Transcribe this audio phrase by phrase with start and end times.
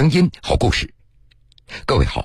[0.00, 0.94] 声音好故事，
[1.84, 2.24] 各位好，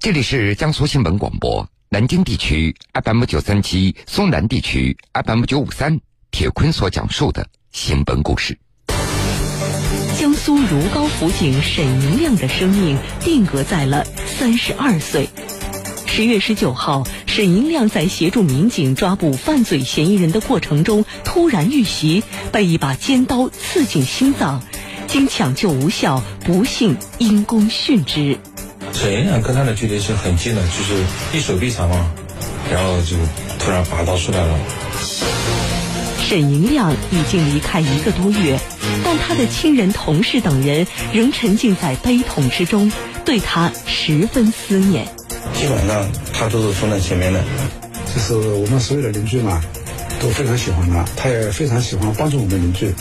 [0.00, 2.74] 这里是江苏新闻广播南京地区
[3.04, 6.00] FM 九三七，松南地区 FM 九五三，
[6.32, 8.58] 铁坤所讲述的新闻故事。
[10.18, 15.28] 江苏如皋辅警沈银亮的生命定格在了三十二岁。
[16.08, 24.60] 十月十九号，沈银亮在协助民警抓捕犯罪嫌疑人的过程中突然遇袭，被一把尖刀刺进心脏。
[25.12, 28.38] 经抢救无效，不幸因公殉职。
[28.94, 31.04] 沈银亮跟他的距离是很近的，就是
[31.36, 32.10] 一手臂长嘛，
[32.72, 33.14] 然后就
[33.58, 34.58] 突然拔刀出来了。
[36.26, 38.58] 沈银亮已经离开一个多月，
[39.04, 42.90] 但他的亲人、同事等人仍沉浸在悲痛之中，
[43.26, 45.06] 对他十分思念。
[45.52, 47.44] 基本上他都是冲在前面的，
[48.14, 49.62] 就是我们所有的邻居嘛，
[50.22, 52.94] 都非常喜欢他，他也非常喜欢帮助我们邻居。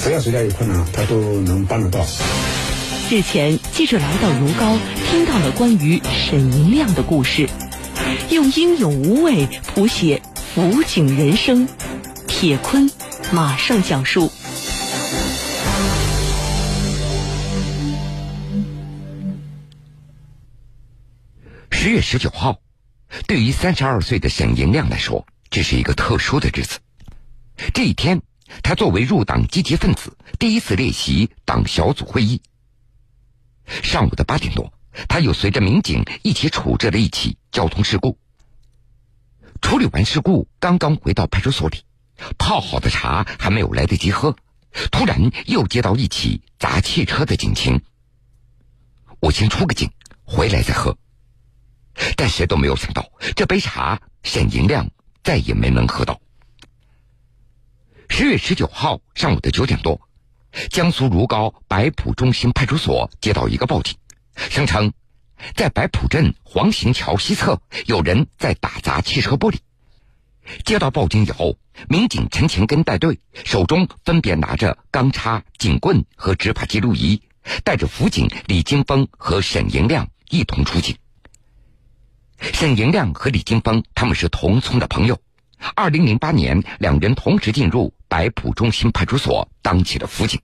[0.00, 2.06] 只要谁家有困难，他都能帮得到。
[3.10, 4.78] 日前，记者来到如皋，
[5.10, 7.48] 听到了关于沈银亮的故事，
[8.30, 10.22] 用英勇无畏谱写
[10.54, 11.68] 辅警人生。
[12.26, 12.90] 铁坤
[13.32, 14.30] 马上讲述。
[21.70, 22.60] 十月十九号，
[23.26, 26.78] 对于三十二岁的沈银亮来说，这是一个特殊的日子。
[27.74, 28.22] 这一天。
[28.62, 32.40] 他作为入党积极分子，第一次列席党小组会议。
[33.82, 34.72] 上午的八点多，
[35.08, 38.18] 他又随着民警一起处置了一起交通事故。
[39.60, 41.82] 处理完事故，刚刚回到派出所里，
[42.38, 44.36] 泡好的茶还没有来得及喝，
[44.90, 47.82] 突然又接到一起砸汽车的警情。
[49.20, 49.90] 我先出个警，
[50.24, 50.96] 回来再喝。
[52.16, 54.88] 但谁都没有想到，这杯茶沈银亮
[55.24, 56.20] 再也没能喝到。
[58.08, 60.00] 十月十九号上午的九点多，
[60.70, 63.94] 江苏如皋白浦中心派出所接到一个报警，
[64.34, 64.92] 声称
[65.54, 69.58] 在白浦镇黄行桥西侧有人在打砸汽车玻璃。
[70.64, 77.22] 接到报警以后，民警陈前根带队，手中分别拿着钢叉、警棍和执法记录仪，
[77.62, 80.96] 带着辅警李金峰和沈银亮一同出警。
[82.40, 85.20] 沈银亮和李金峰他们是同村的朋友。
[85.74, 90.40] 二零零八年，两人同时进入白浦中心派出所当起了辅警。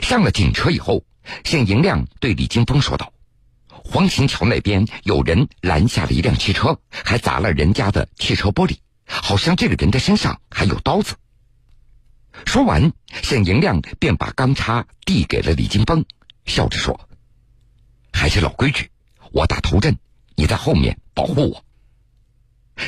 [0.00, 1.04] 上了警车以后，
[1.44, 3.12] 沈银亮对李金峰说道
[3.68, 11.16] ：“黄行桥那边有人拦下了一辆汽车，还砸了人家的汽车玻璃，好像这个人的身上还有刀子。”
[12.46, 12.92] 说完，
[13.22, 16.04] 沈银亮便把钢叉递给了李金峰，
[16.46, 17.08] 笑着说
[18.12, 18.90] ：“还是老规矩，
[19.32, 19.98] 我打头阵，
[20.34, 21.64] 你在后面保护我。”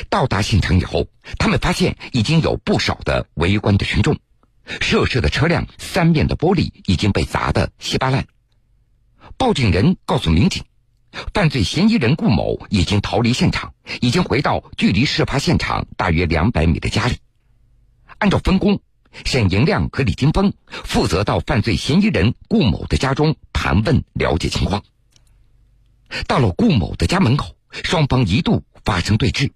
[0.09, 4.17] 到达现场以后，他们发现已经有不少的围观的群众，
[4.81, 8.25] 涉事的车辆三面的玻璃已经被砸得稀巴烂。
[9.37, 10.63] 报警人告诉民警，
[11.33, 17.17] 犯罪嫌疑人顾某已经逃离现场，已经回到距离事发现场大约两百米的家里。
[18.17, 18.79] 按照分工，
[19.25, 24.83] 沈银亮和李金峰负责到犯罪嫌疑人顾某的家中盘问了解情况。
[26.25, 29.51] 到了顾某的家门口，双方一度发生对峙。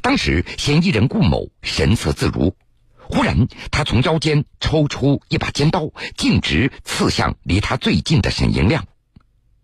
[0.00, 2.56] 当时，嫌疑人顾某神色自如，
[2.98, 8.86] 忽然他从腰间抽出一把尖刀，径直刺向离他最近的沈银亮。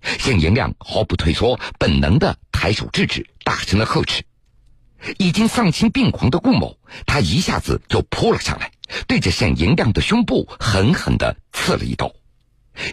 [0.03, 4.23] 沈银亮毫不退缩，本能的抬手制止，大声的呵斥。
[5.19, 8.71] 已经丧心病狂的顾某，他一下子就扑了上来，
[9.07, 12.13] 对着沈银亮的胸部狠狠的刺了一刀。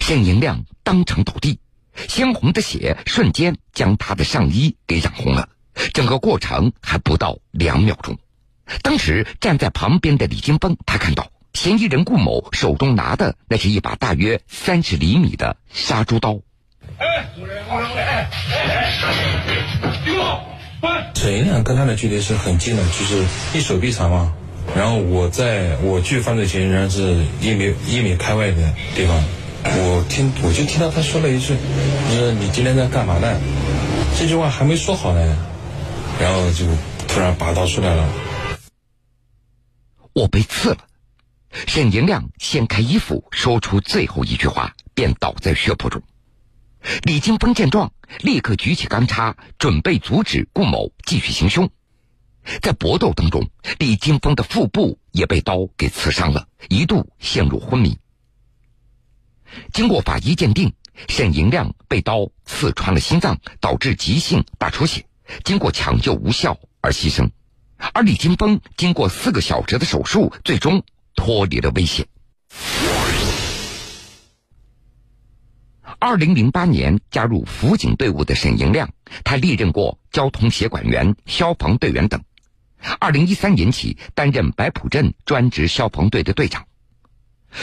[0.02, 1.60] 沈银亮当场倒地，
[2.08, 5.50] 鲜红的血瞬间将他的上衣给染红了。
[5.94, 8.18] 整个过程还不到两秒钟，
[8.82, 16.40] 当时站在旁边的李金峰，他看到嫌疑人顾某手中拿的那是一把大约三十厘米的杀猪刀。
[21.14, 24.34] 沈银亮跟他的距离是很近的，就是一手臂长嘛。
[24.76, 29.24] 然后我在我距犯罪嫌疑人是一米一米开外的地方，
[29.64, 31.56] 我听我就听到他说了一句
[32.16, 33.40] ：“说你今天在干嘛呢？”
[34.20, 35.38] 这句话还没说好呢。
[36.20, 36.66] 然后就
[37.08, 38.10] 突然拔刀出来了，
[40.14, 40.88] 我被刺了。
[41.68, 46.02] 沈银亮掀开衣服，说出最后一句话，便倒在血泊中。
[47.04, 51.70] 李金峰见状，立刻举起钢叉，准备阻止顾某继续行凶。
[52.62, 57.98] 在搏斗当中，李金峰的腹部也被刀给刺伤了，一度陷入昏迷。
[59.74, 60.74] 经过法医鉴定，
[61.08, 65.06] 沈银亮被刀刺穿了心脏，导致急性大出血。
[65.44, 67.30] 经过抢救无效而牺牲，
[67.94, 70.84] 而李金峰经过四个小时的手术，最终
[71.16, 72.08] 脱离了危险。
[76.00, 78.90] 二零零八年加入辅警队伍的沈银亮，
[79.24, 82.22] 他历任过交通协管员、消防队员等。
[83.00, 86.66] 二零一三年起担任白浦镇专职消防队的队长。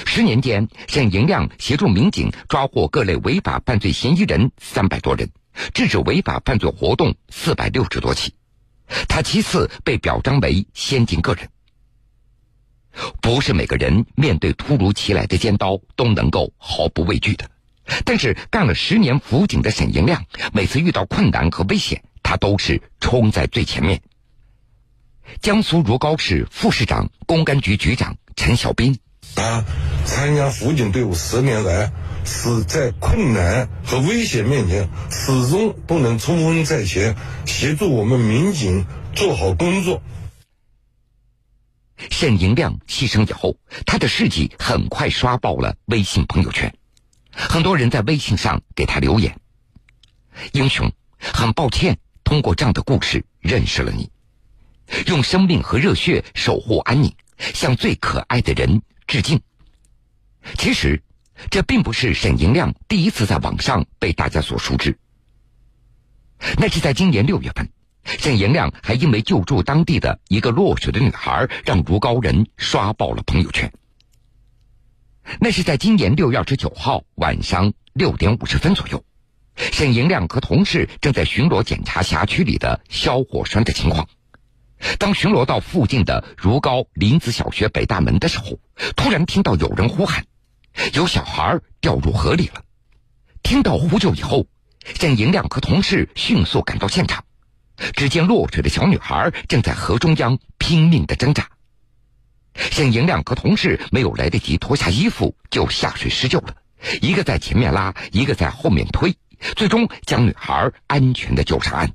[0.07, 5.31] 十年间，沈银亮协助民警抓获各类违法犯罪嫌疑人三百多人，
[5.75, 8.35] 制止违法犯罪活动四百六十多起。
[9.09, 11.49] 他其次被表彰为先进个人。
[13.23, 17.51] 不是每个人面对突如其来的尖刀都能够毫不畏惧的，
[18.05, 24.03] 但是干了十年辅警的沈银亮，每次遇到困难和危险，他都是冲在最前面。
[25.41, 28.99] 江苏如皋市副市长、公安局局长陈小斌，
[29.35, 29.65] 他
[30.05, 31.93] 参加辅警队伍十年来，
[32.25, 38.85] 是在困难和危险面前，始终都能冲锋在前，协助我们民警
[39.15, 40.03] 做好工作。
[42.11, 43.57] 沈银亮牺牲以后，
[43.87, 46.73] 他的事迹很快刷爆了微信朋友圈，
[47.31, 49.39] 很多人在微信上给他留言
[50.53, 54.11] ：“英雄，很抱歉，通过这样的故事认识了你。”
[55.07, 58.83] 用生命和热血守护安宁，向最可爱的人
[59.13, 59.43] 致敬。
[60.57, 61.03] 其实，
[61.51, 64.97] 这并不是沈银亮第一次在网上被大家所熟知。
[66.57, 67.69] 那是在今年六月份，
[68.05, 73.71] 沈银亮还因为救助当地的一个落水的女孩，让如皋人刷爆了朋友圈。
[75.41, 79.05] 那是在今年六月二十九号晚上六点五十分左右，
[79.57, 84.09] 沈银亮和同事正在巡逻检查辖区里的消火栓的情况。
[84.99, 88.59] 当巡逻到附近的如皋林子小学北大门的时候，
[88.97, 90.25] 突然听到有人呼喊
[90.95, 92.63] ：“有小孩掉入河里了！”
[93.43, 94.47] 听到呼救以后，
[94.99, 97.25] 沈银亮和同事迅速赶到现场，
[97.95, 101.49] 只见落水的小女孩正在河中央拼命的挣扎。
[102.55, 106.55] 沈银亮和同事没有来得及脱下衣服就下水施救了，
[107.01, 109.17] 一个在前面拉，一个在后面推，
[109.57, 111.93] 最终将女孩安全的救上岸。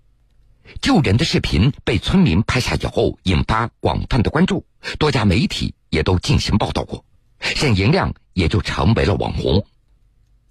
[0.81, 4.66] 救人的视频被村民拍下以后，引发广泛的关注，
[5.00, 7.04] 多家媒体也都进行报道过，
[7.40, 9.66] 沈银亮也就成为了网红。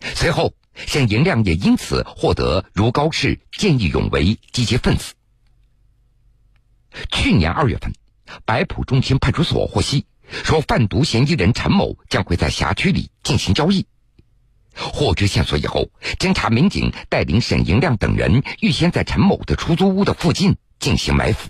[0.01, 5.15] 随后，沈银亮也因此获得如皋市见义勇为积极分子。
[7.11, 7.93] 去年二月份，
[8.45, 13.87] 白浦中心派出所获悉，说贩毒嫌疑人陈某将会在辖区里进行交易。
[14.77, 21.49] 获知线索以后，侦查民警带领沈银亮等人预先在陈某的出租屋的附近进行埋伏，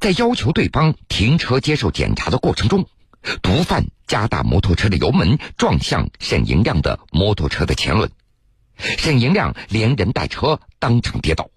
[0.00, 2.86] 在要求对方停车接受检查的过程中，
[3.42, 8.10] 毒贩加大摩托车的油门，撞向沈银亮的摩托车的前轮，
[8.78, 11.50] 沈银亮连人带车当场跌倒，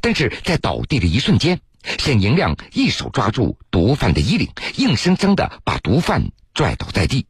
[0.00, 1.60] 但是在倒地的一瞬间，
[1.98, 7.26] 沈银亮一手抓住毒贩的衣领，硬生生的把毒贩拽倒在地，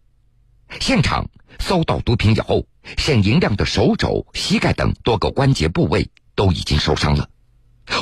[0.80, 1.30] 现场。
[1.58, 2.66] 搜到毒品以后，
[2.96, 7.28] 沈银亮的手肘、膝盖等多个关节部位都已经受伤了。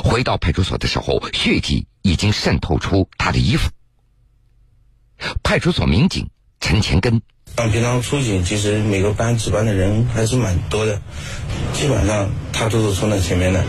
[0.03, 3.69] 回到派出所的时候，血迹已经渗透出他的衣服。
[5.43, 7.21] 派出所民警陈前根，
[7.55, 11.01] 像平常出警，其实每个班值班的人还是蛮多的，
[11.73, 13.65] 基本上他都是冲在前面的。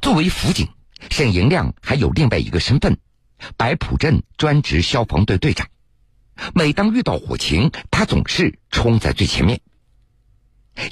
[0.00, 0.68] 作为辅警，
[1.10, 2.96] 沈银亮还有另外一个身份。
[3.56, 5.68] 白浦镇专职消防队队长，
[6.54, 9.60] 每当遇到火情，他总是冲在最前面。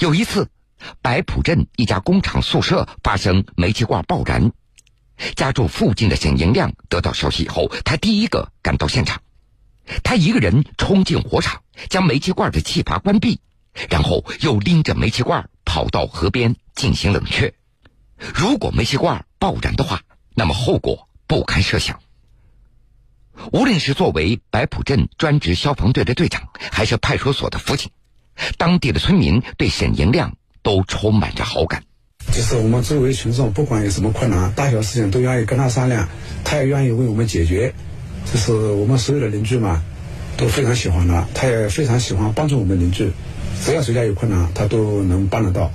[0.00, 0.50] 有一次，
[1.02, 4.52] 白浦镇一家工厂宿舍发生煤气罐爆燃，
[5.36, 9.22] 家住附近的沈银亮得到消息以后，他第一个赶到现场。
[10.02, 13.40] 他一个人冲进火场，将煤气罐的气阀关闭，
[13.88, 17.54] 然后又拎着煤气罐跑到河边进行冷却。
[18.34, 20.02] 如果煤气罐爆燃的话，
[20.34, 22.00] 那么后果不堪设想。
[23.52, 27.90] 无论是作为白浦镇专职消防队的队长，还是派出所的辅警，
[28.58, 31.82] 当地的村民对沈银亮都充满着好感。
[32.30, 36.08] 就是我们周围群众，不管有什么困难，大小事情都愿意跟他商量，
[36.44, 37.72] 他也愿意为我们解决。
[38.30, 39.82] 就是我们所有的邻居嘛，
[40.36, 43.10] 都非常喜欢他，他也非常喜欢帮助我们邻居。
[43.64, 45.72] 只要谁家有困难，他都能帮得到。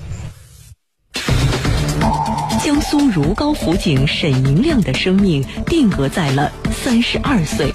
[2.64, 7.74] 江苏如皋辅警沈银亮的生命定格在了三十二岁。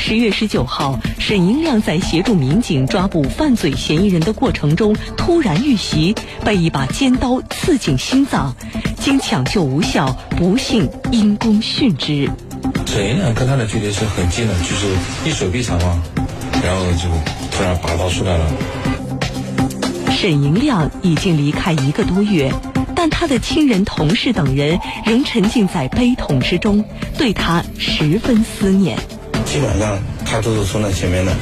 [0.00, 6.12] 十月十九号，沈银亮在协助民警抓捕犯罪嫌疑人的过程中突然遇袭，
[6.44, 8.52] 被一把尖刀刺进心脏，
[8.98, 12.28] 经抢救无效，不幸因公殉职。
[12.86, 14.88] 沈银亮跟他的距离是很近的，就是
[15.24, 16.02] 一手臂长嘛，
[16.64, 17.08] 然后就
[17.56, 18.44] 突然拔刀出来了。
[20.10, 22.52] 沈银亮已经离开一个多月。
[23.02, 26.84] 但他的亲人、同事等人仍沉浸在悲痛之中，
[27.16, 28.98] 对他十分思念。
[29.46, 31.34] 基本上他都是冲在前面的。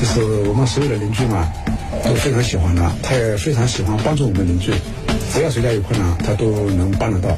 [0.00, 1.50] 就是我们所有的邻居嘛，
[2.04, 4.72] 都非常喜欢他，他也非常喜欢帮助我们邻居，
[5.32, 7.36] 只要谁家有困难，他都能帮得到。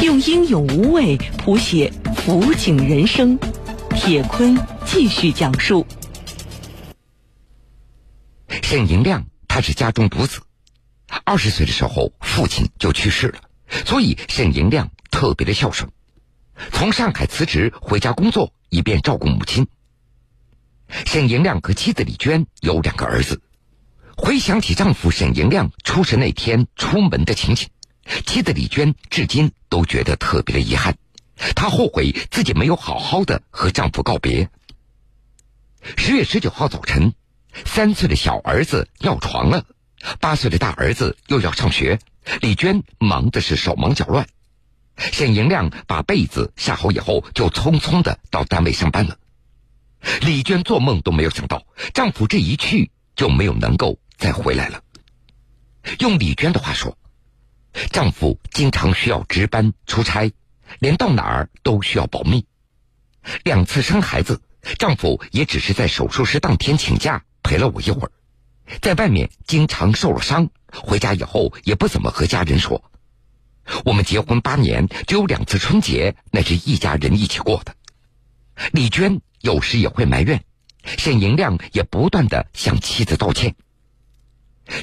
[0.00, 1.92] 用英勇无畏谱写
[2.24, 3.36] 辅警人生，
[3.96, 5.84] 铁坤继续讲述。
[8.62, 10.38] 沈银亮他是家中独子，
[11.24, 13.40] 二十岁的时候父亲就去世了，
[13.86, 15.90] 所以沈银亮特别的孝顺，
[16.72, 19.66] 从上海辞职回家工作，以便照顾母亲。
[21.06, 23.42] 沈银亮和妻子李娟有两个儿子，
[24.16, 27.68] 回想起丈夫沈银亮出事那天出门的情景，
[28.26, 30.96] 妻子李娟至今都觉得特别的遗憾，
[31.54, 34.48] 她后悔自己没有好好的和丈夫告别。
[35.96, 37.14] 十月十九号早晨。
[37.64, 39.64] 三岁的小儿子尿床了，
[40.20, 41.98] 八岁的大儿子又要上学，
[42.40, 44.26] 李娟忙的是手忙脚乱。
[44.96, 49.16] 沈银亮把被子下好以后，就匆匆的到单位上班了。
[50.20, 54.82] 李娟做梦都没有想到，丈夫这一去就没有能够再回来了。
[56.00, 56.96] 用李娟的话说，
[57.90, 60.32] 丈夫经常需要值班出差，
[60.80, 62.44] 连到哪儿都需要保密。
[63.44, 64.40] 两次生孩子，
[64.78, 67.24] 丈夫也只是在手术室当天请假。
[67.42, 68.10] 陪了我一会儿，
[68.80, 72.82] 在外面经常受了伤，回家以后也不怎么和家人说。
[73.84, 77.74] 我们结婚八年，只有两次春节，那是一家人一起过的。
[78.72, 80.42] 李娟有时也会埋怨，
[80.84, 83.54] 沈银亮也不断的向妻子道歉。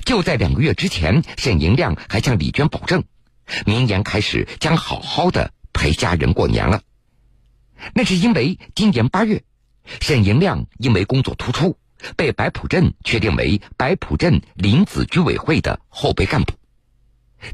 [0.03, 3.03] 就在两个月之前，沈银亮还向李娟保证，
[3.65, 6.81] 明年开始将好好的陪家人过年了。
[7.93, 9.43] 那是因为今年八月，
[9.99, 11.77] 沈银亮因为工作突出。
[12.15, 16.53] 被白浦镇确定为白浦镇林子居委会的后备干部，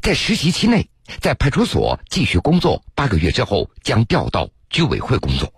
[0.02, 5.52] 在实习期内，在派出所继续工作八个月之后，将调到居委会工作。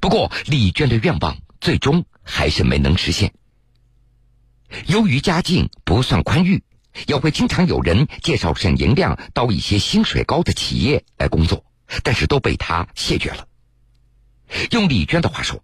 [0.00, 3.32] 不过，李娟的愿望最终还是没能实现。
[4.86, 6.62] 由于家境不算宽裕，
[7.06, 11.64] 也会经常有人介绍沈银亮到一些薪水高的企业来工作，
[12.02, 13.46] 但是都被他谢绝了。
[14.72, 15.62] 用李娟的话说。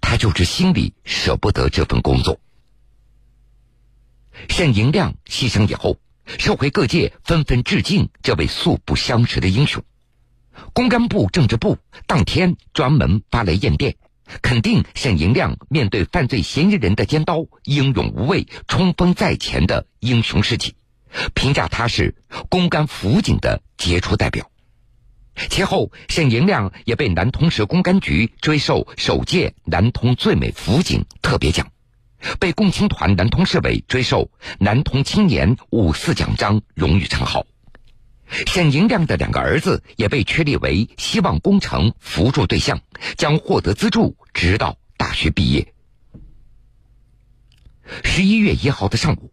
[0.00, 2.40] 他就是心里舍不得这份工作。
[4.48, 5.98] 沈银亮牺牲以后，
[6.38, 9.82] 社会各界纷纷致敬这位素不相识的英雄。
[10.72, 13.96] 公安部政治部当天专门发来唁电，
[14.42, 20.74] 肯定沈银亮面对犯罪嫌疑人的尖刀英勇无畏、冲锋在前的英雄事迹，
[21.34, 22.14] 评价他是
[22.48, 24.50] 公安辅警的杰出代表。
[25.48, 31.70] 其后，沈银亮也被南通市公安局追授首届南通最美辅警特别奖，
[32.38, 37.46] 被共青团南通市委追授南通青年五四奖章荣誉称号。
[38.46, 42.80] 沈银亮的两个儿子也被确立为希望工程扶助对象，
[43.16, 45.72] 将获得资助直到大学毕业。
[48.04, 49.32] 十一月一号的上午，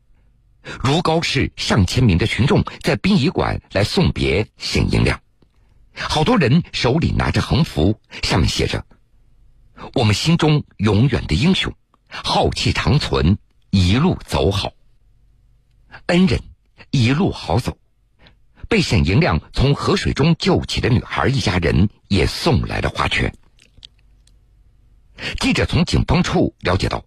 [0.82, 5.22] 如皋市上千名的群众在殡仪馆来送别沈银亮。
[5.98, 8.86] 好多人手里拿着横幅，上面写着
[9.96, 11.74] ：“我们心中永远的英雄，
[12.08, 13.38] 浩气长存，
[13.72, 14.74] 一路走好。”
[16.08, 16.40] 恩人，
[16.92, 17.78] 一路好走。
[18.70, 23.34] 被沈银亮从河水中救起的女孩一家人也送来了花圈。
[25.40, 27.04] 记者从警方处了解到，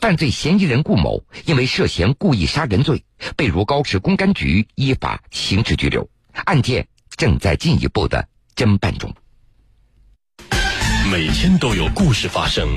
[0.00, 3.04] 犯罪嫌疑人顾某因为涉嫌故意杀人罪，
[3.36, 6.88] 被如皋市公安局依法刑事拘留，案件。
[7.16, 9.12] 正在进一步的侦办中。
[11.10, 12.68] 每天都有故事发生，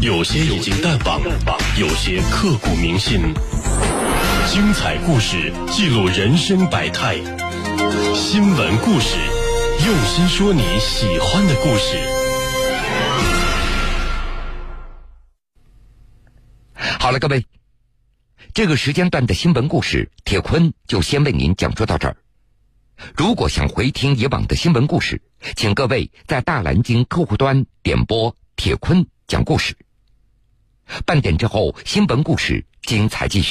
[0.00, 1.20] 有些已经淡忘，
[1.78, 3.34] 有些刻骨铭心。
[4.48, 7.16] 精彩故事记录人生百态，
[8.14, 9.16] 新闻故事
[9.86, 11.98] 用心说你喜欢的故事。
[17.00, 17.46] 好了，各位，
[18.52, 22.16] 这个时间段的新闻故事，铁坤就先为您讲述到这儿。
[23.16, 25.20] 如果想回听以往的新闻故事，
[25.56, 29.76] 请各位在大蓝鲸客户端点播铁坤讲故事。
[31.04, 33.50] 半点之后，新闻故事精彩继续。